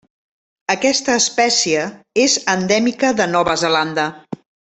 [0.73, 1.83] Aquesta espècie
[2.23, 4.09] és endèmica de Nova Zelanda.